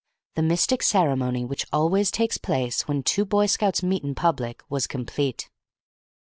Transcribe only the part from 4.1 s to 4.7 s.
public